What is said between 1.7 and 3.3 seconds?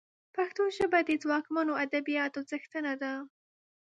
ادبياتو څښتنه ده